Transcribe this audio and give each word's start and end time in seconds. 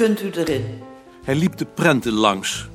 Kunt 0.00 0.22
u 0.22 0.30
erin. 0.30 0.82
Hij 1.24 1.34
liep 1.34 1.56
de 1.56 1.64
prenten 1.64 2.12
langs. 2.12 2.68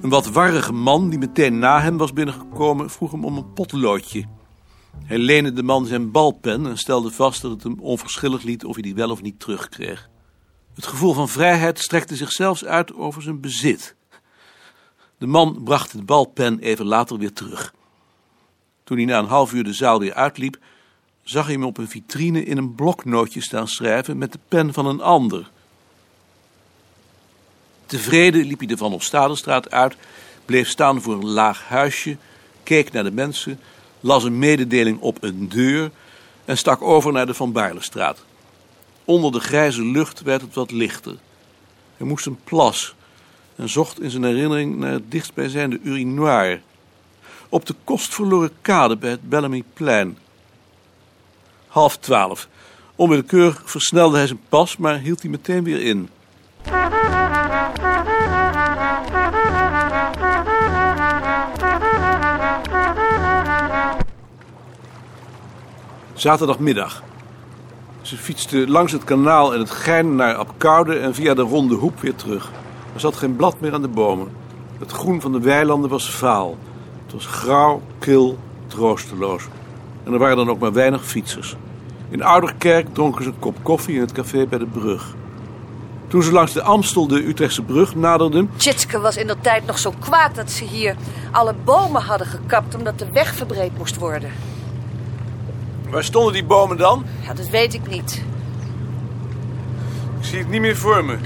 Een 0.00 0.08
wat 0.08 0.26
warrige 0.26 0.72
man 0.72 1.10
die 1.10 1.18
meteen 1.18 1.58
na 1.58 1.80
hem 1.80 1.96
was 1.96 2.12
binnengekomen 2.12 2.90
vroeg 2.90 3.10
hem 3.10 3.24
om 3.24 3.36
een 3.36 3.52
potloodje. 3.52 4.24
Hij 5.04 5.18
leende 5.18 5.52
de 5.52 5.62
man 5.62 5.86
zijn 5.86 6.10
balpen 6.10 6.66
en 6.66 6.78
stelde 6.78 7.10
vast 7.10 7.42
dat 7.42 7.50
het 7.50 7.62
hem 7.62 7.78
onverschillig 7.78 8.42
liet 8.42 8.64
of 8.64 8.74
hij 8.74 8.82
die 8.82 8.94
wel 8.94 9.10
of 9.10 9.22
niet 9.22 9.40
terugkreeg. 9.40 10.08
Het 10.74 10.86
gevoel 10.86 11.12
van 11.12 11.28
vrijheid 11.28 11.78
strekte 11.78 12.16
zich 12.16 12.32
zelfs 12.32 12.64
uit 12.64 12.94
over 12.94 13.22
zijn 13.22 13.40
bezit. 13.40 13.94
De 15.18 15.26
man 15.26 15.60
bracht 15.64 15.92
de 15.92 16.02
balpen 16.02 16.58
even 16.58 16.86
later 16.86 17.18
weer 17.18 17.32
terug. 17.32 17.74
Toen 18.84 18.96
hij 18.96 19.06
na 19.06 19.18
een 19.18 19.26
half 19.26 19.52
uur 19.52 19.64
de 19.64 19.72
zaal 19.72 19.98
weer 19.98 20.14
uitliep, 20.14 20.58
zag 21.22 21.44
hij 21.44 21.54
hem 21.54 21.64
op 21.64 21.78
een 21.78 21.88
vitrine 21.88 22.44
in 22.44 22.56
een 22.56 22.74
bloknootje 22.74 23.42
staan 23.42 23.68
schrijven 23.68 24.18
met 24.18 24.32
de 24.32 24.38
pen 24.48 24.72
van 24.72 24.86
een 24.86 25.00
ander. 25.00 25.50
Tevreden 27.90 28.46
liep 28.46 28.58
hij 28.58 28.68
de 28.68 28.76
Van 28.76 28.92
Ostaadenstraat 28.92 29.70
uit, 29.70 29.96
bleef 30.44 30.68
staan 30.68 31.02
voor 31.02 31.14
een 31.14 31.26
laag 31.26 31.64
huisje, 31.68 32.16
keek 32.62 32.92
naar 32.92 33.04
de 33.04 33.10
mensen, 33.10 33.60
las 34.00 34.24
een 34.24 34.38
mededeling 34.38 35.00
op 35.00 35.22
een 35.22 35.48
deur 35.48 35.90
en 36.44 36.58
stak 36.58 36.82
over 36.82 37.12
naar 37.12 37.26
de 37.26 37.34
Van 37.34 37.52
Baarlestraat. 37.52 38.24
Onder 39.04 39.32
de 39.32 39.40
grijze 39.40 39.82
lucht 39.82 40.22
werd 40.22 40.40
het 40.40 40.54
wat 40.54 40.70
lichter. 40.70 41.16
Hij 41.96 42.06
moest 42.06 42.26
een 42.26 42.38
plas 42.44 42.94
en 43.56 43.68
zocht 43.68 44.00
in 44.00 44.10
zijn 44.10 44.24
herinnering 44.24 44.76
naar 44.76 44.92
het 44.92 45.10
dichtstbijzijnde 45.10 45.78
urinoir. 45.82 46.60
Op 47.48 47.66
de 47.66 47.74
kostverloren 47.84 48.52
kade 48.62 48.96
bij 48.96 49.10
het 49.10 49.28
Bellamyplein. 49.28 50.18
Half 51.66 51.96
twaalf. 51.96 52.48
Onwillekeurig 52.96 53.62
versnelde 53.64 54.16
hij 54.16 54.26
zijn 54.26 54.40
pas, 54.48 54.76
maar 54.76 54.98
hield 54.98 55.20
hij 55.22 55.30
meteen 55.30 55.64
weer 55.64 55.82
in. 55.82 56.08
Zaterdagmiddag. 66.20 67.02
Ze 68.02 68.16
fietste 68.16 68.68
langs 68.68 68.92
het 68.92 69.04
kanaal 69.04 69.54
en 69.54 69.58
het 69.58 69.70
Gein 69.70 70.16
naar 70.16 70.34
Apkoude 70.34 70.98
en 70.98 71.14
via 71.14 71.34
de 71.34 71.42
ronde 71.42 71.74
hoep 71.74 72.00
weer 72.00 72.14
terug. 72.14 72.50
Er 72.94 73.00
zat 73.00 73.16
geen 73.16 73.36
blad 73.36 73.60
meer 73.60 73.72
aan 73.72 73.82
de 73.82 73.88
bomen. 73.88 74.28
Het 74.78 74.92
groen 74.92 75.20
van 75.20 75.32
de 75.32 75.40
weilanden 75.40 75.90
was 75.90 76.10
vaal. 76.10 76.56
Het 77.04 77.12
was 77.12 77.26
grauw, 77.26 77.82
kil, 77.98 78.38
troosteloos. 78.66 79.44
En 80.04 80.12
er 80.12 80.18
waren 80.18 80.36
dan 80.36 80.50
ook 80.50 80.58
maar 80.58 80.72
weinig 80.72 81.04
fietsers. 81.04 81.56
In 82.08 82.22
Ouderkerk 82.22 82.94
dronken 82.94 83.24
ze 83.24 83.30
een 83.30 83.38
kop 83.38 83.56
koffie 83.62 83.94
in 83.94 84.00
het 84.00 84.12
café 84.12 84.46
bij 84.46 84.58
de 84.58 84.66
brug. 84.66 85.14
Toen 86.08 86.22
ze 86.22 86.32
langs 86.32 86.52
de 86.52 86.62
Amstel 86.62 87.06
de 87.06 87.26
Utrechtse 87.26 87.62
brug 87.62 87.94
naderden... 87.94 88.50
Tjitske 88.56 89.00
was 89.00 89.16
in 89.16 89.26
de 89.26 89.36
tijd 89.40 89.66
nog 89.66 89.78
zo 89.78 89.92
kwaad 89.98 90.34
dat 90.34 90.50
ze 90.50 90.64
hier 90.64 90.96
alle 91.30 91.54
bomen 91.64 92.02
hadden 92.02 92.26
gekapt... 92.26 92.74
omdat 92.74 92.98
de 92.98 93.10
weg 93.12 93.34
verbreed 93.34 93.78
moest 93.78 93.96
worden. 93.96 94.49
Waar 95.90 96.04
stonden 96.04 96.32
die 96.32 96.44
bomen 96.44 96.76
dan? 96.76 97.04
Ja, 97.20 97.34
dat 97.34 97.48
weet 97.48 97.74
ik 97.74 97.86
niet. 97.88 98.22
Ik 100.18 100.26
zie 100.26 100.38
het 100.38 100.48
niet 100.48 100.60
meer 100.60 100.76
voor 100.76 101.04
me. 101.04 101.18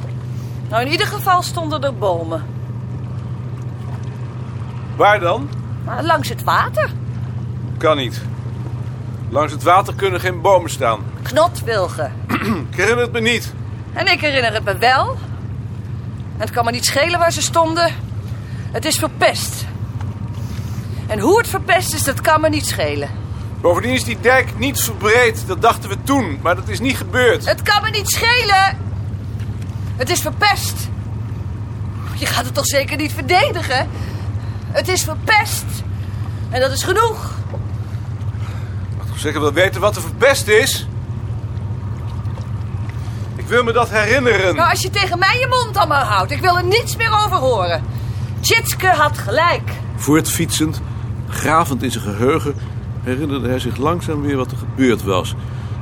Nou, 0.69 0.85
in 0.85 0.91
ieder 0.91 1.07
geval 1.07 1.43
stonden 1.43 1.83
er 1.83 1.95
bomen. 1.95 2.45
Waar 4.97 5.21
dan? 5.21 5.49
Maar 5.85 6.05
langs 6.05 6.29
het 6.29 6.43
water. 6.43 6.91
Kan 7.79 7.97
niet. 7.97 8.23
Langs 9.29 9.53
het 9.53 9.63
water 9.63 9.95
kunnen 9.95 10.21
geen 10.21 10.41
bomen 10.41 10.71
staan. 10.71 11.01
Knotwilgen. 11.23 12.13
Ik 12.71 12.77
herinner 12.77 13.05
het 13.05 13.13
me 13.13 13.21
niet. 13.21 13.55
En 13.93 14.07
ik 14.07 14.21
herinner 14.21 14.53
het 14.53 14.65
me 14.65 14.77
wel. 14.77 15.17
Het 16.37 16.51
kan 16.51 16.65
me 16.65 16.71
niet 16.71 16.85
schelen 16.85 17.19
waar 17.19 17.33
ze 17.33 17.43
stonden. 17.43 17.93
Het 18.73 18.85
is 18.85 18.99
verpest. 18.99 19.65
En 21.07 21.19
hoe 21.19 21.39
het 21.39 21.49
verpest 21.49 21.95
is, 21.95 22.03
dat 22.03 22.21
kan 22.21 22.41
me 22.41 22.49
niet 22.49 22.67
schelen. 22.67 23.24
Bovendien 23.65 23.93
is 23.93 24.05
die 24.05 24.21
dijk 24.21 24.59
niet 24.59 24.81
verbreed. 24.81 25.47
Dat 25.47 25.63
dachten 25.63 25.89
we 25.89 25.97
toen, 26.03 26.39
maar 26.43 26.55
dat 26.55 26.69
is 26.69 26.81
niet 26.81 26.97
gebeurd. 26.97 27.47
Het 27.47 27.63
kan 27.63 27.83
me 27.83 27.91
niet 27.91 28.11
schelen. 28.11 28.79
Het 29.97 30.11
is 30.11 30.21
verpest. 30.21 30.89
Je 32.15 32.27
gaat 32.27 32.45
het 32.45 32.55
toch 32.55 32.67
zeker 32.67 32.97
niet 32.97 33.13
verdedigen? 33.13 33.89
Het 34.71 34.89
is 34.89 35.03
verpest. 35.03 35.65
En 36.51 36.61
dat 36.61 36.73
is 36.73 36.83
genoeg. 36.83 37.31
Mag 38.97 39.07
toch 39.07 39.19
zeker 39.19 39.41
wel 39.41 39.53
weten 39.53 39.81
wat 39.81 39.97
er 39.97 40.03
verpest 40.03 40.47
is? 40.47 40.87
Ik 43.37 43.47
wil 43.47 43.65
me 43.65 43.73
dat 43.73 43.91
herinneren. 43.91 44.57
Nou, 44.57 44.71
als 44.71 44.81
je 44.81 44.91
tegen 44.91 45.19
mij 45.19 45.39
je 45.39 45.47
mond 45.47 45.75
dan 45.75 45.89
maar 45.89 46.05
houdt. 46.05 46.31
Ik 46.31 46.41
wil 46.41 46.57
er 46.57 46.65
niets 46.65 46.97
meer 46.97 47.13
over 47.25 47.37
horen. 47.37 47.85
Tjitske 48.41 48.87
had 48.87 49.19
gelijk. 49.19 49.71
Voortfietsend, 49.97 50.81
gravend 51.29 51.83
in 51.83 51.91
zijn 51.91 52.05
geheugen, 52.05 52.55
herinnerde 53.05 53.49
hij 53.49 53.59
zich 53.59 53.77
langzaam 53.77 54.23
weer 54.23 54.37
wat 54.37 54.51
er 54.51 54.57
gebeurd 54.57 55.03
was. 55.03 55.35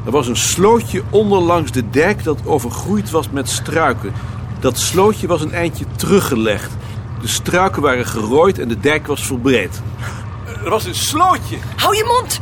Er 0.05 0.10
was 0.10 0.27
een 0.27 0.37
slootje 0.37 1.03
onderlangs 1.10 1.72
de 1.72 1.91
dijk 1.91 2.25
dat 2.25 2.38
overgroeid 2.44 3.10
was 3.10 3.31
met 3.31 3.49
struiken. 3.49 4.12
Dat 4.60 4.78
slootje 4.78 5.27
was 5.27 5.41
een 5.41 5.53
eindje 5.53 5.84
teruggelegd. 5.97 6.71
De 7.21 7.28
struiken 7.28 7.83
waren 7.83 8.06
gerooid 8.06 8.59
en 8.59 8.69
de 8.69 8.81
dijk 8.81 9.06
was 9.06 9.27
verbreed. 9.27 9.83
Er 10.65 10.71
was 10.71 10.84
een 10.84 10.94
slootje. 10.94 11.56
Hou 11.77 11.97
je 11.97 12.05
mond. 12.05 12.41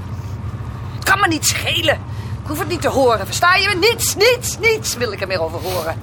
Het 0.94 1.04
kan 1.04 1.20
me 1.20 1.28
niet 1.28 1.46
schelen. 1.46 1.94
Ik 2.42 2.46
hoef 2.46 2.58
het 2.58 2.68
niet 2.68 2.80
te 2.80 2.88
horen. 2.88 3.26
Versta 3.26 3.54
je? 3.54 3.76
Niets, 3.80 4.16
niets, 4.16 4.58
niets 4.58 4.96
wil 4.96 5.12
ik 5.12 5.20
er 5.20 5.26
meer 5.26 5.42
over 5.42 5.60
horen. 5.60 5.96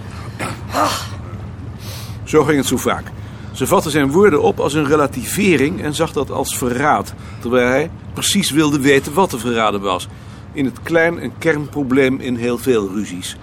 Zo 2.23 2.43
ging 2.43 2.57
het 2.57 2.67
zo 2.67 2.77
vaak. 2.77 3.11
Ze 3.57 3.67
vatte 3.67 3.89
zijn 3.89 4.11
woorden 4.11 4.41
op 4.41 4.59
als 4.59 4.73
een 4.73 4.85
relativering 4.85 5.81
en 5.81 5.93
zag 5.93 6.11
dat 6.11 6.31
als 6.31 6.57
verraad. 6.57 7.13
Terwijl 7.39 7.67
hij 7.67 7.91
precies 8.13 8.51
wilde 8.51 8.79
weten 8.79 9.13
wat 9.13 9.29
te 9.29 9.39
verraden 9.39 9.81
was. 9.81 10.07
In 10.51 10.65
het 10.65 10.81
klein 10.81 11.23
een 11.23 11.37
kernprobleem 11.37 12.19
in 12.19 12.35
heel 12.35 12.57
veel 12.57 12.89
ruzies. 12.93 13.37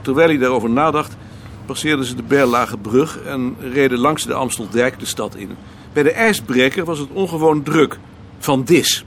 Terwijl 0.00 0.28
hij 0.28 0.38
daarover 0.38 0.70
nadacht, 0.70 1.16
passeerden 1.66 2.04
ze 2.04 2.14
de 2.14 2.22
Berlage 2.22 2.76
brug 2.76 3.22
en 3.22 3.56
reden 3.60 3.98
langs 3.98 4.24
de 4.24 4.34
Amsteldijk 4.34 4.98
de 4.98 5.06
stad 5.06 5.34
in. 5.34 5.50
Bij 5.92 6.02
de 6.02 6.12
ijsbreker 6.12 6.84
was 6.84 6.98
het 6.98 7.10
ongewoon 7.12 7.62
druk. 7.62 7.98
Van 8.38 8.64
dis. 8.64 9.04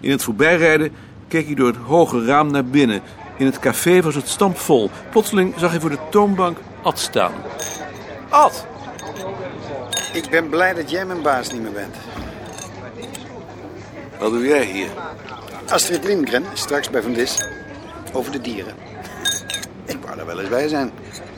In 0.00 0.10
het 0.10 0.22
voorbijrijden 0.22 0.92
keek 1.28 1.46
hij 1.46 1.54
door 1.54 1.66
het 1.66 1.76
hoge 1.86 2.24
raam 2.24 2.50
naar 2.50 2.64
binnen. 2.64 3.02
In 3.38 3.46
het 3.46 3.58
café 3.58 4.02
was 4.02 4.14
het 4.14 4.28
stampvol. 4.28 4.90
Plotseling 5.10 5.54
zag 5.56 5.70
hij 5.70 5.80
voor 5.80 5.90
de 5.90 6.08
toonbank 6.10 6.58
Ad 6.82 6.98
staan. 6.98 7.32
Ad! 8.28 8.66
Ik 10.12 10.30
ben 10.30 10.48
blij 10.48 10.74
dat 10.74 10.90
jij 10.90 11.04
mijn 11.06 11.22
baas 11.22 11.52
niet 11.52 11.62
meer 11.62 11.72
bent. 11.72 11.96
Wat 14.18 14.30
doe 14.30 14.46
jij 14.46 14.64
hier? 14.64 14.88
Astrid 15.68 16.04
Lindgren, 16.04 16.44
straks 16.54 16.90
bij 16.90 17.02
Van 17.02 17.12
Dis, 17.12 17.48
over 18.12 18.32
de 18.32 18.40
dieren. 18.40 18.74
Ik 19.84 19.98
wou 20.04 20.18
er 20.18 20.26
wel 20.26 20.40
eens 20.40 20.48
bij 20.48 20.68
zijn. 20.68 20.90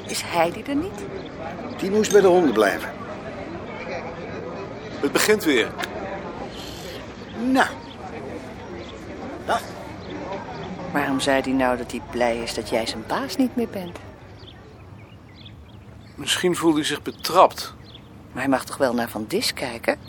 Is 0.06 0.23
Heidi 0.23 0.62
er 0.62 0.75
niet? 0.75 1.01
Die 1.79 1.91
moest 1.91 2.12
bij 2.12 2.21
de 2.21 2.27
honden 2.27 2.53
blijven. 2.53 2.91
Het 5.00 5.12
begint 5.12 5.45
weer. 5.45 5.69
Nou. 7.53 7.67
Dag. 9.47 9.62
Waarom 10.93 11.21
zei 11.21 11.41
hij 11.41 11.53
nou 11.53 11.76
dat 11.76 11.91
hij 11.91 12.00
blij 12.11 12.38
is 12.38 12.55
dat 12.55 12.69
jij 12.69 12.87
zijn 12.87 13.05
baas 13.06 13.37
niet 13.37 13.56
meer 13.56 13.69
bent? 13.69 13.99
Misschien 16.19 16.56
voelde 16.56 16.76
hij 16.76 16.87
zich 16.87 17.03
betrapt. 17.03 17.75
Maar 18.32 18.43
hij 18.43 18.49
mag 18.49 18.65
toch 18.65 18.76
wel 18.76 18.94
naar 18.94 19.09
Van 19.09 19.26
Dis 19.26 19.53
kijken? 19.53 20.00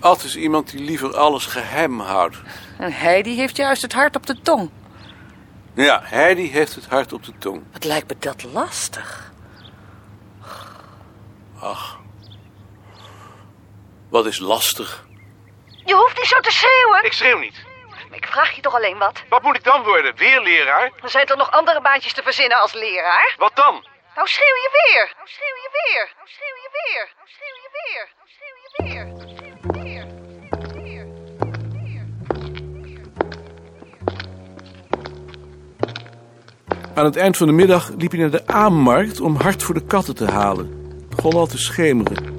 Ad 0.00 0.22
is 0.22 0.36
iemand 0.36 0.70
die 0.70 0.80
liever 0.80 1.16
alles 1.16 1.46
geheim 1.46 2.00
houdt. 2.00 2.36
En 2.78 2.92
Heidi 2.92 3.36
heeft 3.36 3.56
juist 3.56 3.82
het 3.82 3.92
hart 3.92 4.16
op 4.16 4.26
de 4.26 4.40
tong. 4.42 4.70
Ja, 5.74 6.00
Heidi 6.04 6.50
heeft 6.50 6.74
het 6.74 6.86
hart 6.86 7.12
op 7.12 7.24
de 7.24 7.32
tong. 7.38 7.62
Wat 7.72 7.84
lijkt 7.84 8.08
me 8.08 8.16
dat 8.18 8.42
lastig. 8.42 9.32
Ach. 11.60 11.98
Wat 14.08 14.26
is 14.26 14.38
lastig. 14.38 15.06
Je 15.84 15.94
hoeft 15.94 16.16
niet 16.16 16.26
zo 16.26 16.40
te 16.40 16.50
schreeuwen. 16.50 17.04
Ik 17.04 17.12
schreeuw 17.12 17.38
niet. 17.38 17.64
Ik 18.10 18.26
vraag 18.26 18.50
je 18.50 18.60
toch 18.60 18.74
alleen 18.74 18.98
wat? 18.98 19.22
Wat 19.28 19.42
moet 19.42 19.56
ik 19.56 19.64
dan 19.64 19.82
worden? 19.82 20.16
Weer 20.16 20.40
leraar? 20.40 20.92
Er 21.02 21.10
zijn 21.10 21.26
toch 21.26 21.36
nog 21.36 21.50
andere 21.50 21.80
baantjes 21.80 22.12
te 22.12 22.22
verzinnen 22.22 22.58
als 22.58 22.72
leraar? 22.72 23.34
Wat 23.38 23.56
dan? 23.56 23.84
Nou 24.16 24.28
schreeuw 24.28 24.56
je 24.64 24.70
weer. 24.72 25.12
Nou 25.16 25.28
schreeuw 25.28 25.56
je 25.64 25.70
weer. 25.78 26.12
Nou 26.16 26.28
schreeuw 26.34 26.56
je 26.64 26.70
weer. 26.78 27.04
Nou 27.16 27.28
schreeuw 27.34 27.58
je 27.62 27.70
weer. 27.82 28.04
Nou 28.16 28.28
schreeuw 28.34 28.56
je 28.62 28.70
weer. 28.92 29.04
Nou 29.14 29.28
schreeuw 29.28 29.54
je 29.54 29.72
weer. 29.74 30.06
Aan 36.94 37.04
het 37.04 37.16
eind 37.16 37.36
van 37.36 37.46
de 37.46 37.52
middag 37.52 37.90
liep 37.98 38.10
hij 38.10 38.20
naar 38.20 38.30
de 38.30 38.46
aanmarkt 38.46 39.20
om 39.20 39.36
hart 39.36 39.62
voor 39.62 39.74
de 39.74 39.84
katten 39.84 40.14
te 40.14 40.30
halen. 40.30 40.94
Het 40.98 41.08
begon 41.08 41.32
al 41.32 41.46
te 41.46 41.58
schemeren. 41.58 42.32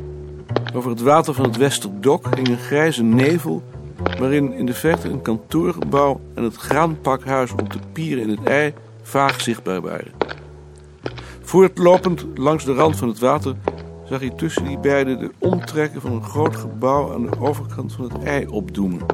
Over 0.76 0.90
het 0.90 1.02
water 1.02 1.34
van 1.34 1.46
het 1.46 1.58
Westerdok 1.58 2.36
hing 2.36 2.48
een 2.48 2.58
grijze 2.58 3.04
nevel... 3.04 3.64
waarin 4.20 4.54
in 4.54 4.66
de 4.66 4.74
verte 4.74 5.10
een 5.10 5.22
kantoorgebouw 5.22 6.22
en 6.36 6.44
het 6.44 6.56
graanpakhuis 6.56 7.52
op 7.52 7.74
de 7.74 7.80
pier 7.94 8.18
in 8.18 8.30
het 8.30 8.44
ei 8.44 8.74
vaag 9.02 9.42
zichtbaar 9.42 9.82
waren. 9.82 10.14
Voortlopend 11.46 12.26
langs 12.36 12.66
de 12.66 12.74
rand 12.74 12.96
van 12.96 13.08
het 13.08 13.20
water 13.20 13.56
zag 14.06 14.20
hij 14.20 14.30
tussen 14.30 14.66
die 14.66 14.78
beiden 14.78 15.20
de 15.20 15.32
omtrekken 15.38 16.02
van 16.02 16.12
een 16.12 16.24
groot 16.24 16.56
gebouw 16.56 17.14
aan 17.14 17.22
de 17.22 17.40
overkant 17.40 17.94
van 17.94 18.04
het 18.04 18.24
ei 18.24 18.48
opdoemen. 18.48 19.06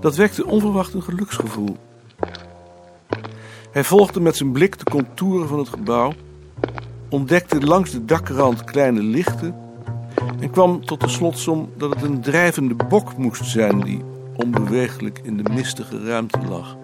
Dat 0.00 0.16
wekte 0.16 0.46
onverwacht 0.46 0.94
een 0.94 1.02
geluksgevoel. 1.02 1.76
Hij 3.70 3.84
volgde 3.84 4.20
met 4.20 4.36
zijn 4.36 4.52
blik 4.52 4.78
de 4.78 4.84
contouren 4.84 5.48
van 5.48 5.58
het 5.58 5.68
gebouw, 5.68 6.12
ontdekte 7.08 7.60
langs 7.60 7.90
de 7.90 8.04
dakrand 8.04 8.64
kleine 8.64 9.02
lichten 9.02 9.54
en 10.40 10.50
kwam 10.50 10.84
tot 10.84 11.00
de 11.00 11.08
slotsom 11.08 11.70
dat 11.76 11.94
het 11.94 12.02
een 12.02 12.20
drijvende 12.20 12.74
bok 12.74 13.16
moest 13.16 13.44
zijn 13.44 13.80
die 13.80 14.04
onbeweeglijk 14.36 15.20
in 15.22 15.36
de 15.36 15.50
mistige 15.52 16.04
ruimte 16.04 16.38
lag. 16.48 16.76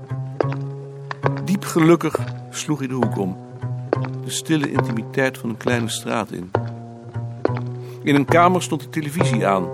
Diep 1.45 1.65
gelukkig 1.65 2.19
sloeg 2.51 2.79
hij 2.79 2.89
de 2.89 2.95
hoek 2.95 3.19
om, 3.19 3.48
de 4.25 4.31
stille 4.31 4.71
intimiteit 4.71 5.39
van 5.39 5.49
een 5.49 5.57
kleine 5.57 5.89
straat 5.89 6.33
in. 6.33 6.51
In 8.03 8.15
een 8.15 8.25
kamer 8.25 8.63
stond 8.63 8.81
de 8.81 8.89
televisie 8.89 9.47
aan. 9.47 9.69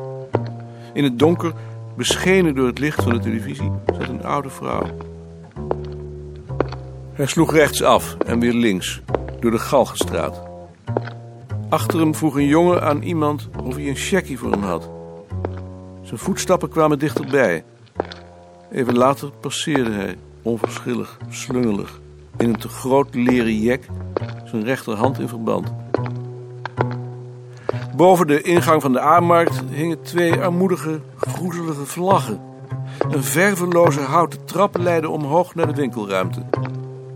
In 0.93 1.05
het 1.05 1.19
donker, 1.19 1.53
beschenen 1.97 2.55
door 2.55 2.67
het 2.67 2.79
licht 2.79 3.03
van 3.03 3.12
de 3.12 3.19
televisie, 3.19 3.71
zat 3.87 4.09
een 4.09 4.25
oude 4.25 4.49
vrouw. 4.49 4.87
Hij 7.12 7.26
sloeg 7.26 7.53
rechts 7.53 7.82
af 7.82 8.17
en 8.26 8.41
weer 8.41 8.53
links, 8.53 9.03
door 9.41 9.50
de 9.50 9.59
Galgenstraat. 9.59 10.43
Achter 11.69 11.99
hem 11.99 12.15
vroeg 12.15 12.37
een 12.37 12.47
jongen 12.47 12.82
aan 12.82 13.03
iemand 13.03 13.49
of 13.62 13.75
hij 13.75 13.88
een 13.88 13.97
checkie 13.97 14.38
voor 14.38 14.50
hem 14.50 14.62
had. 14.62 14.91
Zijn 16.03 16.20
voetstappen 16.20 16.69
kwamen 16.69 16.99
dichterbij. 16.99 17.65
Even 18.70 18.97
later 18.97 19.31
passeerde 19.41 19.91
hij, 19.91 20.17
onverschillig, 20.43 21.19
slungelig, 21.29 22.00
in 22.39 22.49
een 22.49 22.57
te 22.57 22.69
groot 22.69 23.15
leren 23.15 23.61
jek, 23.61 23.87
zijn 24.45 24.65
rechterhand 24.65 25.19
in 25.19 25.29
verband. 25.29 25.73
Boven 27.97 28.27
de 28.27 28.43
ingang 28.43 28.83
van 28.83 28.93
de 28.93 29.01
aanmarkt 29.01 29.63
hingen 29.71 30.03
twee 30.03 30.41
armoedige, 30.41 31.01
groezelige 31.17 31.87
vlaggen. 31.87 32.41
Een 33.11 33.23
verveloze 33.23 34.01
houten 34.01 34.45
trap 34.45 34.77
leidde 34.79 35.09
omhoog 35.09 35.55
naar 35.55 35.67
de 35.67 35.75
winkelruimte. 35.75 36.43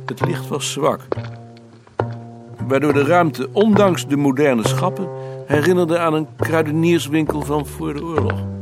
Het 0.06 0.26
licht 0.26 0.48
was 0.48 0.72
zwak. 0.72 1.00
Waardoor 2.66 2.92
de 2.92 3.04
ruimte, 3.04 3.48
ondanks 3.52 4.06
de 4.06 4.16
moderne 4.16 4.68
schappen, 4.68 5.08
herinnerde 5.46 5.98
aan 5.98 6.14
een 6.14 6.28
kruidenierswinkel 6.36 7.42
van 7.42 7.66
voor 7.66 7.94
de 7.94 8.04
oorlog. 8.04 8.57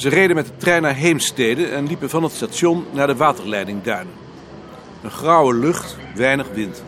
Ze 0.00 0.08
reden 0.08 0.36
met 0.36 0.46
de 0.46 0.56
trein 0.56 0.82
naar 0.82 0.94
Heemstede 0.94 1.66
en 1.66 1.86
liepen 1.86 2.10
van 2.10 2.22
het 2.22 2.32
station 2.32 2.84
naar 2.92 3.06
de 3.06 3.16
waterleiding 3.16 3.82
Duinen. 3.82 4.12
Een 5.02 5.10
grauwe 5.10 5.54
lucht, 5.54 5.96
weinig 6.14 6.48
wind. 6.54 6.82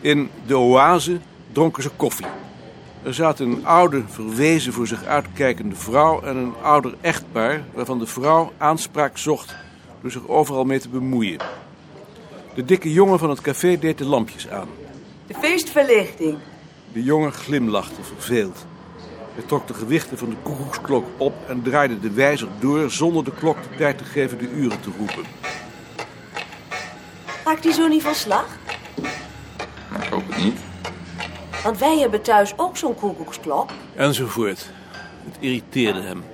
In 0.00 0.30
de 0.46 0.58
oase 0.58 1.18
dronken 1.52 1.82
ze 1.82 1.90
koffie. 1.90 2.26
Er 3.02 3.14
zaten 3.14 3.50
een 3.50 3.66
oude, 3.66 4.02
verwezen 4.06 4.72
voor 4.72 4.86
zich 4.86 5.04
uitkijkende 5.04 5.74
vrouw 5.74 6.22
en 6.22 6.36
een 6.36 6.54
ouder 6.62 6.94
echtpaar, 7.00 7.64
waarvan 7.74 7.98
de 7.98 8.06
vrouw 8.06 8.52
aanspraak 8.58 9.18
zocht 9.18 9.56
door 10.02 10.10
zich 10.10 10.28
overal 10.28 10.64
mee 10.64 10.80
te 10.80 10.88
bemoeien. 10.88 11.40
De 12.54 12.64
dikke 12.64 12.92
jongen 12.92 13.18
van 13.18 13.30
het 13.30 13.40
café 13.40 13.78
deed 13.78 13.98
de 13.98 14.06
lampjes 14.06 14.48
aan. 14.48 14.68
De 15.26 15.34
feestverlichting. 15.34 16.38
De 16.92 17.02
jongen 17.02 17.32
glimlachte 17.32 18.02
verveeld. 18.02 18.66
Hij 19.38 19.46
trok 19.46 19.66
de 19.66 19.74
gewichten 19.74 20.18
van 20.18 20.28
de 20.30 20.36
koekoeksklok 20.42 21.06
op 21.16 21.34
en 21.46 21.62
draaide 21.62 22.00
de 22.00 22.10
wijzer 22.10 22.48
door 22.60 22.90
zonder 22.90 23.24
de 23.24 23.32
klok 23.32 23.56
de 23.62 23.76
tijd 23.76 23.98
te 23.98 24.04
geven 24.04 24.38
de 24.38 24.50
uren 24.50 24.80
te 24.80 24.90
roepen. 24.98 25.24
Raakt 27.44 27.62
die 27.62 27.72
zo 27.72 27.88
niet 27.88 28.02
van 28.02 28.14
slag? 28.14 28.58
Ik 30.02 30.08
hoop 30.10 30.28
het 30.28 30.44
niet. 30.44 30.58
Want 31.62 31.78
wij 31.78 31.98
hebben 31.98 32.22
thuis 32.22 32.52
ook 32.56 32.76
zo'n 32.76 32.94
koekoeksklok. 32.94 33.70
Enzovoort. 33.96 34.70
Het 35.24 35.36
irriteerde 35.40 36.00
hem. 36.00 36.24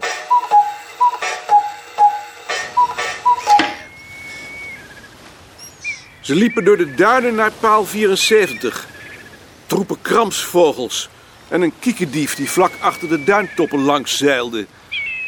Ze 6.21 6.35
liepen 6.35 6.65
door 6.65 6.77
de 6.77 6.95
duinen 6.95 7.35
naar 7.35 7.53
paal 7.61 7.85
74. 7.85 8.89
Troepen 9.67 10.03
kramsvogels 10.03 11.11
en 11.55 11.63
een 11.63 11.73
kiekendief 11.79 12.35
die 12.35 12.51
vlak 12.51 12.73
achter 12.79 13.09
de 13.09 13.25
duintoppen 13.25 13.83
langs 13.83 14.17
zeilde. 14.17 14.67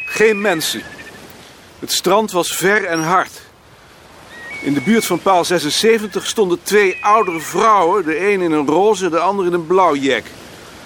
Geen 0.05 0.41
mensen. 0.41 0.81
Het 1.79 1.91
strand 1.91 2.31
was 2.31 2.55
ver 2.55 2.85
en 2.85 3.03
hard. 3.03 3.41
In 4.61 4.73
de 4.73 4.81
buurt 4.81 5.05
van 5.05 5.21
paal 5.21 5.45
76 5.45 6.27
stonden 6.27 6.63
twee 6.63 6.97
oudere 7.01 7.39
vrouwen, 7.39 8.05
de 8.05 8.31
een 8.31 8.41
in 8.41 8.51
een 8.51 8.67
roze, 8.67 9.09
de 9.09 9.19
ander 9.19 9.45
in 9.45 9.53
een 9.53 9.67
blauw 9.67 9.95
jek. 9.95 10.23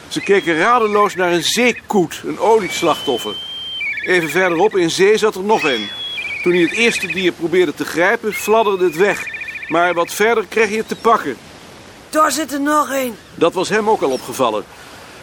Ze 0.08 0.22
keken 0.22 0.58
radeloos 0.58 1.16
naar 1.16 1.32
een 1.32 1.44
zeekoet, 1.44 2.22
een 2.26 2.40
olieslachtoffer. 2.40 3.36
Even 4.06 4.30
verderop 4.30 4.76
in 4.76 4.92
zee 4.92 5.18
zat 5.18 5.36
er 5.36 5.44
nog 5.44 5.64
een. 5.64 5.88
Toen 6.44 6.54
hij 6.54 6.62
het 6.62 6.74
eerste 6.74 7.08
dier 7.08 7.32
probeerde 7.32 7.74
te 7.74 7.86
grijpen, 7.86 8.34
fladderde 8.34 8.84
het 8.84 8.96
weg. 8.96 9.26
Maar 9.68 9.94
wat 9.94 10.14
verder 10.14 10.46
kreeg 10.50 10.68
hij 10.68 10.78
het 10.78 10.88
te 10.88 10.96
pakken. 10.96 11.38
Daar 12.10 12.32
zit 12.32 12.54
er 12.54 12.62
nog 12.62 12.90
een. 12.90 13.16
Dat 13.36 13.54
was 13.54 13.70
hem 13.70 13.90
ook 13.90 14.02
al 14.02 14.12
opgevallen. 14.12 14.66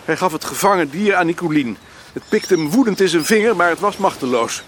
Hij 0.08 0.16
gaf 0.16 0.32
het 0.32 0.44
gevangen 0.44 0.90
dier 0.90 1.14
aan 1.14 1.26
Nicolien. 1.26 1.76
Het 2.12 2.22
pikte 2.28 2.54
hem 2.54 2.70
woedend 2.70 3.00
in 3.00 3.08
zijn 3.08 3.24
vinger, 3.24 3.56
maar 3.56 3.68
het 3.68 3.80
was 3.80 3.96
machteloos. 3.96 4.62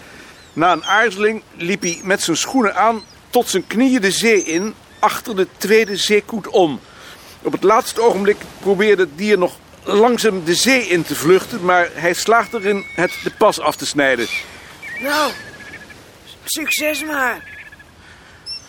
Na 0.53 0.71
een 0.71 0.85
aarzeling 0.85 1.41
liep 1.57 1.81
hij 1.81 2.01
met 2.03 2.21
zijn 2.21 2.37
schoenen 2.37 2.75
aan 2.75 3.01
tot 3.29 3.49
zijn 3.49 3.67
knieën 3.67 4.01
de 4.01 4.11
zee 4.11 4.43
in, 4.43 4.73
achter 4.99 5.35
de 5.35 5.47
tweede 5.57 5.95
zeekoet 5.95 6.47
om. 6.47 6.79
Op 7.41 7.51
het 7.51 7.63
laatste 7.63 8.01
ogenblik 8.01 8.37
probeerde 8.59 9.01
het 9.01 9.17
dier 9.17 9.37
nog 9.37 9.55
langzaam 9.83 10.43
de 10.43 10.55
zee 10.55 10.87
in 10.87 11.03
te 11.03 11.15
vluchten, 11.15 11.65
maar 11.65 11.89
hij 11.93 12.13
slaagde 12.13 12.57
erin 12.59 12.85
het 12.95 13.11
de 13.23 13.31
pas 13.31 13.59
af 13.59 13.75
te 13.75 13.85
snijden. 13.85 14.27
Nou, 14.99 15.31
succes 16.43 17.03
maar. 17.03 17.43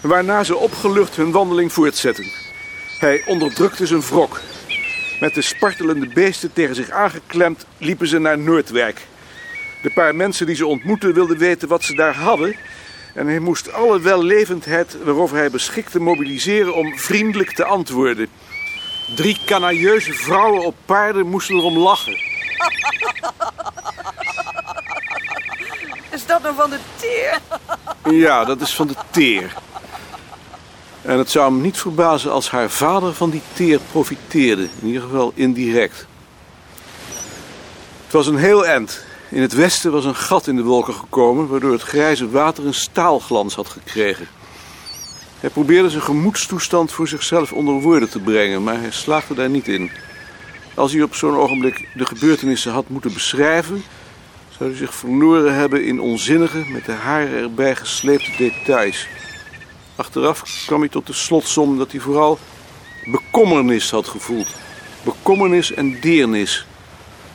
Waarna 0.01 0.45
ze 0.45 0.57
opgelucht 0.57 1.17
hun 1.17 1.31
wandeling 1.31 1.73
voortzetten. 1.73 2.33
Hij 2.99 3.23
onderdrukte 3.27 3.87
zijn 3.87 4.01
wrok. 4.01 4.41
Met 5.23 5.35
de 5.35 5.43
spartelende 5.43 6.07
beesten 6.07 6.53
tegen 6.53 6.75
zich 6.75 6.91
aangeklemd 6.91 7.67
liepen 7.79 8.07
ze 8.09 8.19
naar 8.19 8.39
Noordwijk. 8.39 9.01
De 9.83 9.91
paar 9.91 10.15
mensen 10.15 10.47
die 10.47 10.55
ze 10.55 10.67
ontmoetten 10.67 11.15
wilden 11.15 11.39
weten 11.39 11.69
wat 11.69 11.83
ze 11.83 11.95
daar 11.95 12.15
hadden. 12.15 12.57
En 13.15 13.27
hij 13.27 13.39
moest 13.39 13.73
alle 13.73 14.01
wellevendheid 14.01 14.97
waarover 15.05 15.37
hij 15.37 15.51
beschikte 15.51 16.01
mobiliseren 16.01 16.75
om 16.75 16.99
vriendelijk 16.99 17.53
te 17.53 17.65
antwoorden. 17.65 18.29
Drie 19.17 19.39
canailleuze 19.47 20.13
vrouwen 20.13 20.65
op 20.65 20.75
paarden 20.85 21.27
moesten 21.27 21.57
erom 21.57 21.79
lachen. 21.79 22.19
Is 26.11 26.27
dat 26.27 26.43
nou 26.43 26.55
van 26.55 26.71
de 26.71 26.79
teer? 26.97 27.39
Ja, 28.15 28.45
dat 28.45 28.61
is 28.61 28.75
van 28.75 28.87
de 28.87 28.97
teer. 29.11 29.53
En 31.03 31.19
het 31.19 31.31
zou 31.31 31.53
hem 31.53 31.61
niet 31.61 31.79
verbazen 31.79 32.33
als 32.33 32.51
haar 32.51 32.71
vader 32.71 33.15
van 33.15 33.31
die 33.31 33.43
teer 33.53 33.81
profiteerde. 33.91 34.69
In 34.81 34.87
ieder 34.87 35.03
geval 35.03 35.33
indirect. 35.35 36.07
Het 38.05 38.13
was 38.13 38.27
een 38.27 38.37
heel 38.37 38.67
eind. 38.67 39.05
In 39.29 39.43
het 39.43 39.53
westen 39.53 39.93
was 39.93 40.05
een 40.05 40.15
gat 40.15 40.47
in 40.47 40.57
de 40.57 40.63
wolken 40.63 40.95
gekomen, 40.95 41.49
waardoor 41.49 41.73
het 41.73 41.83
grijze 41.83 42.31
water 42.31 42.67
een 42.67 42.75
staalglans 42.75 43.55
had 43.55 43.69
gekregen. 43.69 44.29
Hij 45.41 45.51
probeerde 45.51 45.91
zijn 45.91 46.03
gemoedstoestand 46.03 46.93
voor 46.93 47.09
zichzelf 47.09 47.53
onder 47.53 47.75
woorden 47.75 48.11
te 48.11 48.19
brengen, 48.19 48.63
maar 48.63 48.81
hij 48.81 48.91
slaagde 48.91 49.35
daar 49.35 49.51
niet 49.51 49.69
in. 49.69 49.91
Als 50.75 50.93
hij 50.93 51.03
op 51.03 51.15
zo'n 51.15 51.37
ogenblik 51.37 51.89
de 51.95 52.07
gebeurtenissen 52.07 52.73
had 52.73 52.89
moeten 52.89 53.13
beschrijven, 53.13 53.85
zou 54.59 54.71
hij 54.71 54.79
zich 54.79 54.95
verloren 54.95 55.55
hebben 55.55 55.85
in 55.85 56.01
onzinnige, 56.01 56.65
met 56.73 56.85
de 56.85 56.93
haren 56.93 57.43
erbij 57.43 57.77
gesleepte 57.77 58.31
details. 58.39 59.07
Achteraf 59.97 60.65
kwam 60.67 60.81
hij 60.81 60.89
tot 60.89 61.07
de 61.07 61.13
slotsom 61.13 61.79
dat 61.79 61.93
hij 61.93 62.01
vooral 62.01 62.39
bekommernis 63.05 63.91
had 63.91 64.09
gevoeld. 64.09 64.49
Bekommernis 65.03 65.73
en 65.73 66.01
deernis 66.01 66.67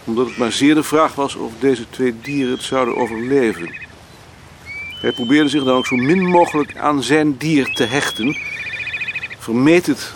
omdat 0.08 0.28
het 0.28 0.38
maar 0.38 0.52
zeer 0.52 0.76
de 0.76 0.84
vraag 0.84 1.16
was 1.16 1.36
of 1.36 1.52
deze 1.60 1.90
twee 1.90 2.16
dieren 2.22 2.52
het 2.52 2.64
zouden 2.64 2.98
overleven. 2.98 3.76
Hij 5.02 5.12
probeerde 5.12 5.50
zich 5.50 5.64
dan 5.64 5.76
ook 5.76 5.88
zo 5.88 5.96
min 5.96 6.26
mogelijk 6.26 6.78
aan 6.78 7.04
zijn 7.04 7.38
dier 7.38 7.74
te 7.74 7.84
hechten, 7.84 8.38
vermeed 9.40 9.86
het 9.86 10.14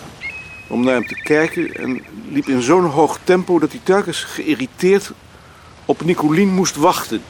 om 0.68 0.84
naar 0.84 0.94
hem 0.94 1.06
te 1.06 1.20
kijken 1.22 1.74
en 1.74 2.04
liep 2.28 2.46
in 2.46 2.62
zo'n 2.62 2.84
hoog 2.84 3.18
tempo 3.24 3.58
dat 3.58 3.70
hij 3.70 3.80
telkens 3.82 4.24
geïrriteerd 4.24 5.12
op 5.84 6.04
Nicolien 6.04 6.48
moest 6.48 6.76
wachten. 6.76 7.22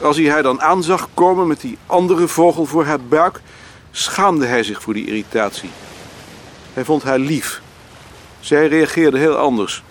Als 0.00 0.16
hij 0.16 0.30
haar 0.30 0.42
dan 0.42 0.62
aanzag 0.62 1.08
komen 1.14 1.46
met 1.46 1.60
die 1.60 1.78
andere 1.86 2.28
vogel 2.28 2.64
voor 2.66 2.84
haar 2.84 3.00
buik, 3.00 3.40
schaamde 3.92 4.46
hij 4.46 4.62
zich 4.62 4.82
voor 4.82 4.94
die 4.94 5.06
irritatie. 5.06 5.70
Hij 6.72 6.84
vond 6.84 7.02
haar 7.02 7.18
lief. 7.18 7.60
Zij 8.40 8.68
reageerde 8.68 9.18
heel 9.18 9.36
anders. 9.36 9.82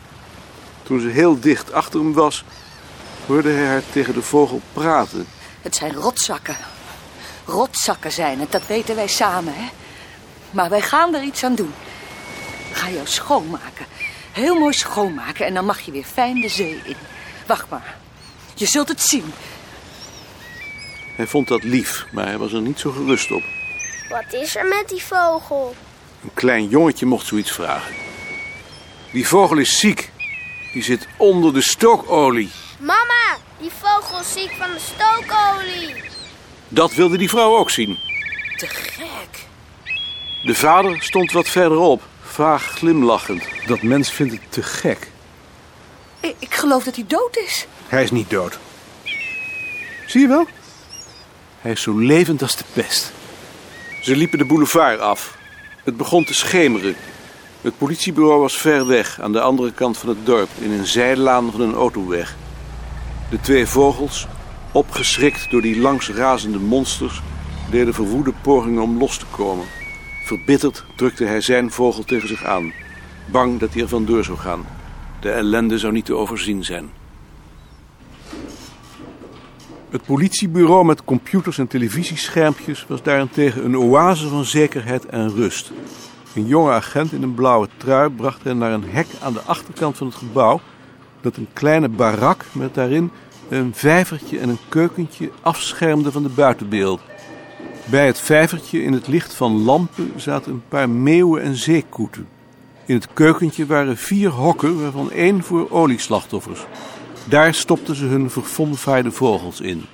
Toen 0.84 1.00
ze 1.00 1.08
heel 1.08 1.40
dicht 1.40 1.74
achter 1.74 2.00
hem 2.00 2.14
was, 2.14 2.44
hoorde 3.26 3.50
hij 3.50 3.66
haar 3.66 3.84
tegen 3.92 4.14
de 4.14 4.22
vogel 4.22 4.62
praten. 4.74 5.28
Het 5.62 5.76
zijn 5.76 5.94
rotzakken. 5.94 6.58
Rotzakken 7.46 8.12
zijn 8.12 8.40
het, 8.40 8.52
dat 8.52 8.68
weten 8.68 8.96
wij 8.96 9.08
samen, 9.08 9.54
hè. 9.56 9.70
Maar 10.52 10.70
wij 10.70 10.82
gaan 10.82 11.16
er 11.16 11.24
iets 11.24 11.44
aan 11.44 11.56
doen. 11.56 11.74
Gaan 12.72 12.94
jou 12.94 13.08
schoonmaken. 13.08 13.86
Heel 14.32 14.60
mooi 14.60 14.74
schoonmaken 14.74 15.46
en 15.46 15.54
dan 15.54 15.66
mag 15.66 15.80
je 15.80 15.92
weer 15.92 16.04
fijn 16.04 16.42
de 16.42 16.50
zee 16.50 16.82
in. 16.84 16.96
Wacht 17.48 17.70
maar. 17.70 17.96
Je 18.54 18.66
zult 18.66 18.88
het 18.88 19.02
zien. 19.02 19.34
Hij 21.16 21.28
vond 21.28 21.48
dat 21.48 21.64
lief, 21.64 22.06
maar 22.12 22.26
hij 22.26 22.38
was 22.38 22.54
er 22.54 22.62
niet 22.62 22.80
zo 22.80 22.92
gerust 22.92 23.32
op. 23.32 23.44
Wat 24.12 24.34
is 24.34 24.56
er 24.56 24.66
met 24.66 24.90
die 24.90 25.04
vogel? 25.04 25.76
Een 26.24 26.34
klein 26.34 26.68
jongetje 26.68 27.06
mocht 27.06 27.26
zoiets 27.26 27.52
vragen. 27.52 27.96
Die 29.12 29.28
vogel 29.28 29.58
is 29.58 29.80
ziek. 29.80 30.12
Die 30.74 30.84
zit 30.84 31.08
onder 31.18 31.54
de 31.54 31.62
stookolie. 31.62 32.50
Mama, 32.80 33.38
die 33.60 33.72
vogel 33.82 34.20
is 34.20 34.34
ziek 34.34 34.52
van 34.52 34.72
de 34.72 34.80
stookolie. 34.80 35.96
Dat 36.68 36.94
wilde 36.94 37.18
die 37.18 37.30
vrouw 37.30 37.58
ook 37.58 37.70
zien. 37.70 37.98
Te 38.58 38.68
gek. 38.68 39.46
De 40.44 40.56
vader 40.56 41.04
stond 41.04 41.32
wat 41.32 41.48
verderop, 41.48 42.02
vaag 42.22 42.64
glimlachend. 42.64 43.44
Dat 43.66 43.82
mens 43.82 44.12
vindt 44.12 44.34
het 44.34 44.42
te 44.50 44.64
gek. 44.64 45.08
Ik, 46.20 46.36
ik 46.40 46.54
geloof 46.54 46.84
dat 46.84 46.96
hij 46.96 47.06
dood 47.08 47.38
is. 47.38 47.68
Hij 47.88 48.04
is 48.04 48.12
niet 48.12 48.30
dood. 48.30 48.60
Zie 50.06 50.22
je 50.22 50.28
wel? 50.28 50.48
Hij 51.62 51.72
is 51.72 51.82
zo 51.82 51.98
levend 51.98 52.42
als 52.42 52.56
de 52.56 52.64
pest. 52.74 53.12
Ze 54.02 54.16
liepen 54.16 54.38
de 54.38 54.46
boulevard 54.46 55.00
af. 55.00 55.38
Het 55.84 55.98
begon 55.98 56.24
te 56.24 56.34
schemeren. 56.34 56.96
Het 57.62 57.78
politiebureau 57.78 58.40
was 58.40 58.58
ver 58.58 58.88
weg, 58.88 59.20
aan 59.22 59.32
de 59.32 59.42
andere 59.42 59.72
kant 59.72 59.98
van 59.98 60.10
het 60.10 60.26
dorp, 60.26 60.50
in 60.60 60.72
een 60.72 60.86
zijlaan 60.86 61.52
van 61.52 61.62
een 61.62 61.74
autoweg. 61.74 62.36
De 63.30 63.40
twee 63.40 63.66
vogels, 63.66 64.28
opgeschrikt 64.72 65.52
door 65.52 65.62
die 65.62 65.80
langs 65.80 66.10
razende 66.10 66.60
monsters, 66.60 67.22
deden 67.70 67.94
verwoede 67.94 68.34
pogingen 68.42 68.82
om 68.82 68.98
los 68.98 69.18
te 69.18 69.26
komen. 69.32 69.66
Verbitterd 70.26 70.84
drukte 70.96 71.26
hij 71.26 71.42
zijn 71.42 71.72
vogel 71.72 72.04
tegen 72.04 72.28
zich 72.28 72.44
aan, 72.44 72.74
bang 73.26 73.60
dat 73.60 73.74
hij 73.74 73.82
er 73.82 73.88
vandoor 73.88 74.24
zou 74.24 74.38
gaan. 74.38 74.66
De 75.20 75.32
ellende 75.32 75.78
zou 75.78 75.94
niet 75.94 76.06
te 76.06 76.16
overzien 76.16 76.64
zijn. 76.64 77.01
Het 79.92 80.06
politiebureau 80.06 80.86
met 80.86 81.04
computers 81.04 81.58
en 81.58 81.68
televisieschermpjes 81.68 82.86
was 82.88 83.04
daarentegen 83.04 83.66
een 83.66 83.78
oase 83.78 84.28
van 84.28 84.46
zekerheid 84.46 85.06
en 85.06 85.36
rust. 85.36 85.72
Een 86.36 86.48
jonge 86.48 86.72
agent 86.72 87.12
in 87.12 87.24
een 87.24 87.34
blauwe 87.34 87.68
trui 87.78 88.10
bracht 88.10 88.44
hen 88.44 88.58
naar 88.58 88.72
een 88.72 88.90
hek 88.90 89.08
aan 89.22 89.34
de 89.34 89.42
achterkant 89.42 89.98
van 89.98 90.08
het 90.08 90.16
gebouw, 90.16 90.62
dat 91.22 91.36
een 91.36 91.48
kleine 91.54 91.90
barak 91.90 92.46
met 92.52 92.74
daarin 92.74 93.12
een 93.50 93.72
vijvertje 93.74 94.40
en 94.40 94.50
een 94.50 94.60
keukentje 94.70 95.32
afschermde 95.42 96.12
van 96.12 96.24
de 96.24 96.30
buitenbeeld. 96.30 97.02
Bij 97.86 98.06
het 98.06 98.20
vijvertje 98.20 98.84
in 98.84 98.94
het 98.94 99.08
licht 99.08 99.34
van 99.34 99.64
lampen 99.64 100.14
zaten 100.16 100.52
een 100.52 100.64
paar 100.68 100.90
meeuwen 100.90 101.42
en 101.42 101.56
zeekoeten. 101.56 102.28
In 102.86 102.96
het 102.96 103.08
keukentje 103.14 103.66
waren 103.66 103.98
vier 103.98 104.30
hokken, 104.30 104.82
waarvan 104.82 105.12
één 105.12 105.44
voor 105.44 105.72
olieslachtoffers. 105.72 106.66
Daar 107.26 107.54
stopten 107.54 107.96
ze 107.96 108.06
hun 108.06 108.30
verfonfaaide 108.30 109.12
vogels 109.12 109.62
in. 109.62 109.86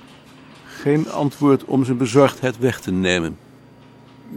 Geen 0.80 1.10
antwoord 1.10 1.64
om 1.64 1.84
zijn 1.84 1.96
bezorgdheid 1.96 2.58
weg 2.58 2.80
te 2.80 2.90
nemen. 2.90 3.38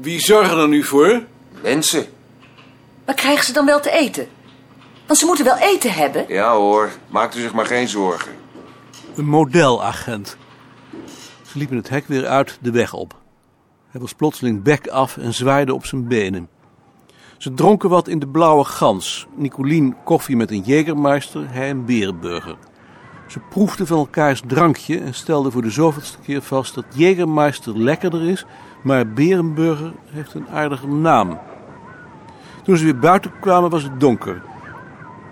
Wie 0.02 0.20
zorgen 0.20 0.58
er 0.58 0.68
nu 0.68 0.84
voor? 0.84 1.24
Mensen? 1.62 2.06
Maar 3.06 3.16
krijgen 3.16 3.46
ze 3.46 3.54
dan 3.54 3.66
wel 3.66 3.80
te 3.80 3.92
eten? 3.92 4.28
Want 5.06 5.20
ze 5.20 5.26
moeten 5.26 5.46
wel 5.46 5.58
eten 5.58 5.94
hebben. 5.94 6.26
Ja 6.28 6.56
hoor, 6.56 6.92
maakt 7.08 7.36
u 7.36 7.42
zich 7.42 7.54
maar 7.54 7.66
geen 7.66 7.88
zorgen. 7.88 8.32
Een 9.16 9.26
modelagent. 9.26 10.38
Ze 11.42 11.58
liepen 11.58 11.78
het 11.78 11.90
hek 11.90 12.08
weer 12.08 12.28
uit 12.28 12.58
de 12.62 12.72
weg 12.72 12.94
op. 12.94 13.16
Hij 13.90 14.02
was 14.02 14.14
plotseling 14.14 14.64
bek 14.64 14.88
af 14.88 15.18
en 15.18 15.34
zwaaide 15.34 15.74
op 15.74 15.86
zijn 15.86 16.08
benen. 16.08 16.50
Ze 17.38 17.54
dronken 17.54 17.90
wat 17.90 18.08
in 18.08 18.20
de 18.20 18.28
blauwe 18.28 18.64
gans. 18.64 19.28
Nicolien 19.36 19.96
koffie 20.04 20.36
met 20.36 20.52
een 20.52 20.64
Jägermeister, 20.64 21.52
hij 21.52 21.70
een 21.70 21.86
berenburger. 21.86 22.56
Ze 23.32 23.40
proefden 23.40 23.88
van 23.88 23.98
elkaars 23.98 24.42
drankje 24.48 25.00
en 25.00 25.14
stelden 25.14 25.52
voor 25.52 25.62
de 25.62 25.70
zoveelste 25.70 26.18
keer 26.24 26.42
vast 26.42 26.76
dat 26.76 26.86
Jägermeister 26.96 27.76
lekkerder 27.76 28.30
is, 28.30 28.46
maar 28.84 29.08
Berenburger 29.08 29.94
heeft 30.06 30.34
een 30.34 30.48
aardige 30.48 30.88
naam. 30.88 31.40
Toen 32.64 32.78
ze 32.78 32.84
weer 32.84 33.00
buiten 33.00 33.32
kwamen 33.40 33.70
was 33.70 33.84
het 33.84 34.00
donker. 34.00 34.42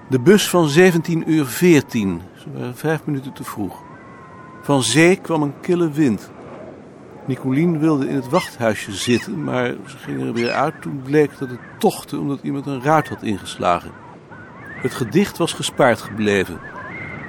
De 0.10 0.20
bus 0.20 0.50
van 0.50 0.68
17 0.68 1.32
uur 1.32 1.46
14. 1.46 2.22
Ze 2.38 2.46
waren 2.54 2.76
vijf 2.76 3.06
minuten 3.06 3.34
te 3.34 3.44
vroeg. 3.44 3.82
Van 4.62 4.84
zee 4.84 5.16
kwam 5.16 5.42
een 5.42 5.60
kille 5.62 5.92
wind. 5.92 6.32
Nicolien 7.26 7.80
wilde 7.80 8.08
in 8.08 8.16
het 8.16 8.30
wachthuisje 8.30 8.92
zitten, 8.92 9.44
maar 9.44 9.66
ze 9.66 9.98
ging 9.98 10.22
er 10.22 10.34
weer 10.34 10.52
uit 10.52 10.82
toen 10.82 11.02
bleek 11.04 11.38
dat 11.40 11.50
het 11.50 11.60
tochtte 11.78 12.20
omdat 12.20 12.40
iemand 12.42 12.66
een 12.66 12.84
ruit 12.84 13.10
had 13.10 13.24
ingeslagen. 13.24 13.92
Het 14.82 14.94
gedicht 14.94 15.38
was 15.38 15.54
gespaard 15.54 16.02
gebleven. 16.02 16.60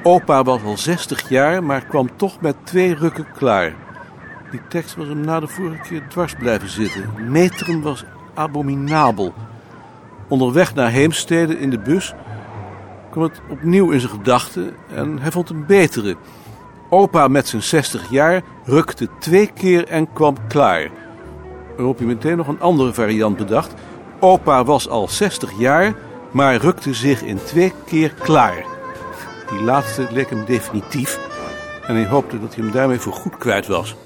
Opa 0.03 0.43
was 0.43 0.63
al 0.63 0.77
60 0.77 1.29
jaar, 1.29 1.65
maar 1.65 1.85
kwam 1.85 2.17
toch 2.17 2.41
met 2.41 2.57
twee 2.65 2.95
rukken 2.95 3.27
klaar. 3.37 3.75
Die 4.51 4.61
tekst 4.69 4.97
was 4.97 5.09
hem 5.09 5.21
na 5.21 5.41
de 5.41 5.47
vorige 5.49 5.81
keer 5.89 6.03
dwars 6.09 6.35
blijven 6.35 6.69
zitten. 6.69 7.11
Meteren 7.29 7.83
was 7.83 8.05
abominabel. 8.35 9.35
Onderweg 10.29 10.75
naar 10.75 10.91
Heemstede 10.91 11.59
in 11.59 11.71
de 11.71 11.79
bus 11.79 12.15
kwam 13.11 13.23
het 13.23 13.41
opnieuw 13.49 13.91
in 13.91 14.01
zijn 14.01 14.13
gedachten 14.13 14.75
en 14.95 15.19
hij 15.19 15.31
vond 15.31 15.51
een 15.51 15.67
betere. 15.67 16.17
Opa 16.89 17.29
met 17.29 17.49
zijn 17.49 17.63
60 17.63 18.11
jaar 18.11 18.43
rukte 18.65 19.09
twee 19.19 19.47
keer 19.47 19.89
en 19.89 20.13
kwam 20.13 20.37
klaar. 20.49 20.91
Waarop 21.77 21.99
hij 21.99 22.07
meteen 22.07 22.37
nog 22.37 22.49
een 22.49 22.61
andere 22.61 22.93
variant 22.93 23.37
bedacht. 23.37 23.75
Opa 24.21 24.65
was 24.65 24.89
al 24.89 25.09
60 25.09 25.59
jaar, 25.59 25.95
maar 26.31 26.57
rukte 26.57 26.95
zich 26.95 27.23
in 27.23 27.39
twee 27.45 27.73
keer 27.87 28.15
klaar. 28.15 28.79
Die 29.51 29.63
laatste 29.63 30.07
leek 30.11 30.31
hem 30.31 30.45
definitief 30.45 31.19
en 31.87 31.95
hij 31.95 32.07
hoopte 32.07 32.41
dat 32.41 32.55
hij 32.55 32.65
hem 32.65 32.73
daarmee 32.73 32.99
voor 32.99 33.13
goed 33.13 33.39
kwijt 33.39 33.67
was. 33.67 33.97